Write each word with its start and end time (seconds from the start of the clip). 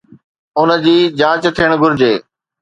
ان 0.59 0.69
جي 0.85 0.95
جاچ 1.19 1.45
ٿيڻ 1.59 1.77
گهرجي 1.81 2.11